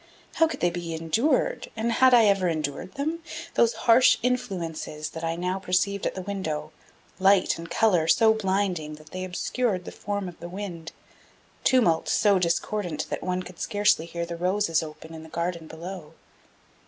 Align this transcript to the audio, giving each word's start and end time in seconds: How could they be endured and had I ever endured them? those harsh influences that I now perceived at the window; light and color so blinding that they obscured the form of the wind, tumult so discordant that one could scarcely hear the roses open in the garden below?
How 0.37 0.47
could 0.47 0.61
they 0.61 0.71
be 0.71 0.95
endured 0.95 1.69
and 1.75 1.91
had 1.91 2.11
I 2.11 2.25
ever 2.25 2.47
endured 2.47 2.95
them? 2.95 3.19
those 3.53 3.73
harsh 3.85 4.17
influences 4.23 5.11
that 5.11 5.23
I 5.23 5.35
now 5.35 5.59
perceived 5.59 6.07
at 6.07 6.15
the 6.15 6.23
window; 6.23 6.71
light 7.19 7.59
and 7.59 7.69
color 7.69 8.07
so 8.07 8.33
blinding 8.33 8.95
that 8.95 9.11
they 9.11 9.23
obscured 9.23 9.85
the 9.85 9.91
form 9.91 10.27
of 10.27 10.39
the 10.39 10.49
wind, 10.49 10.91
tumult 11.63 12.09
so 12.09 12.39
discordant 12.39 13.11
that 13.11 13.21
one 13.21 13.43
could 13.43 13.59
scarcely 13.59 14.07
hear 14.07 14.25
the 14.25 14.35
roses 14.37 14.81
open 14.81 15.13
in 15.13 15.21
the 15.21 15.29
garden 15.29 15.67
below? 15.67 16.13